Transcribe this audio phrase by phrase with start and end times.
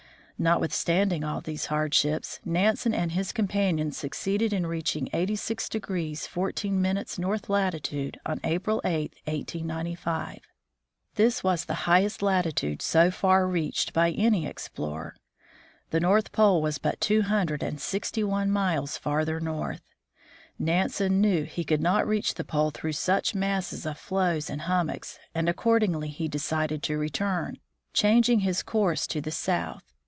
[0.43, 8.19] Notwithstanding all these hardships, Nansen and his companion succeeded in reaching 86° 14' north latitude
[8.25, 10.39] on April 8, 1895.
[11.13, 15.15] This was the highest latitude so far reached by any explorer.
[15.91, 19.83] The North Pole was but two hundred and sixty one miles farther north.
[20.57, 24.87] Nansen knew he could not reach the pole through such masses of floes and hum
[24.87, 27.59] mocks, and accordingly he decided to return,
[27.93, 29.83] changing his course to the south.